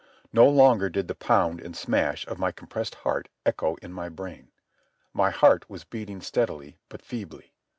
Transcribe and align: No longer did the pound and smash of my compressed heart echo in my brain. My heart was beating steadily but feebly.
No 0.33 0.49
longer 0.49 0.89
did 0.89 1.07
the 1.07 1.13
pound 1.13 1.61
and 1.61 1.77
smash 1.77 2.25
of 2.25 2.39
my 2.39 2.51
compressed 2.51 2.95
heart 2.95 3.29
echo 3.45 3.75
in 3.83 3.93
my 3.93 4.09
brain. 4.09 4.47
My 5.13 5.29
heart 5.29 5.69
was 5.69 5.83
beating 5.83 6.21
steadily 6.21 6.79
but 6.89 7.03
feebly. 7.03 7.53